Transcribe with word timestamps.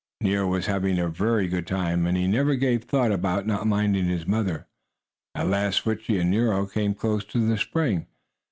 Nero 0.19 0.47
was 0.47 0.65
having 0.65 0.97
a 0.97 1.07
very 1.07 1.47
good 1.47 1.67
time, 1.67 2.07
and 2.07 2.17
he 2.17 2.25
never 2.25 2.55
gave 2.55 2.81
a 2.81 2.85
thought 2.87 3.11
about 3.11 3.45
not 3.45 3.67
minding 3.67 4.05
his 4.05 4.25
mother. 4.25 4.65
At 5.35 5.45
last 5.49 5.83
Switchie 5.83 6.19
and 6.19 6.31
Nero 6.31 6.65
came 6.65 6.95
close 6.95 7.23
to 7.25 7.47
the 7.47 7.55
spring. 7.55 8.07